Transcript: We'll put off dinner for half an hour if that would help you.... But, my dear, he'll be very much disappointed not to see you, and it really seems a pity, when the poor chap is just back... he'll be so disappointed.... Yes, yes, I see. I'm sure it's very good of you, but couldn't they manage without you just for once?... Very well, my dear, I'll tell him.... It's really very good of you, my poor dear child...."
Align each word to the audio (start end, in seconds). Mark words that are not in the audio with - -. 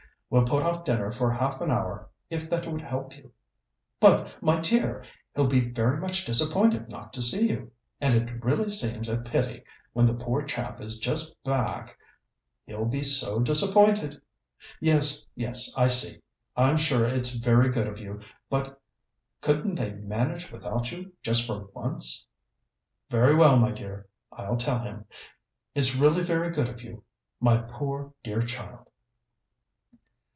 We'll 0.31 0.45
put 0.45 0.63
off 0.63 0.85
dinner 0.85 1.11
for 1.11 1.29
half 1.29 1.59
an 1.59 1.71
hour 1.71 2.07
if 2.29 2.49
that 2.49 2.65
would 2.65 2.79
help 2.79 3.17
you.... 3.17 3.33
But, 3.99 4.33
my 4.41 4.61
dear, 4.61 5.03
he'll 5.35 5.45
be 5.47 5.59
very 5.59 5.97
much 5.99 6.23
disappointed 6.23 6.87
not 6.87 7.11
to 7.11 7.21
see 7.21 7.49
you, 7.49 7.73
and 7.99 8.13
it 8.13 8.41
really 8.41 8.69
seems 8.69 9.09
a 9.09 9.19
pity, 9.19 9.65
when 9.91 10.05
the 10.05 10.13
poor 10.13 10.41
chap 10.43 10.79
is 10.79 10.99
just 10.99 11.43
back... 11.43 11.97
he'll 12.65 12.85
be 12.85 13.03
so 13.03 13.41
disappointed.... 13.41 14.21
Yes, 14.79 15.25
yes, 15.35 15.69
I 15.75 15.87
see. 15.87 16.21
I'm 16.55 16.77
sure 16.77 17.03
it's 17.03 17.31
very 17.33 17.69
good 17.69 17.87
of 17.87 17.99
you, 17.99 18.21
but 18.49 18.79
couldn't 19.41 19.75
they 19.75 19.91
manage 19.95 20.49
without 20.49 20.93
you 20.93 21.11
just 21.21 21.45
for 21.45 21.67
once?... 21.73 22.25
Very 23.09 23.35
well, 23.35 23.59
my 23.59 23.71
dear, 23.73 24.07
I'll 24.31 24.55
tell 24.55 24.79
him.... 24.79 25.03
It's 25.75 25.97
really 25.97 26.23
very 26.23 26.51
good 26.51 26.69
of 26.69 26.81
you, 26.85 27.03
my 27.41 27.57
poor 27.57 28.13
dear 28.23 28.41
child...." 28.41 28.87